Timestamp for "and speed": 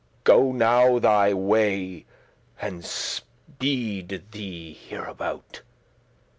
2.59-4.23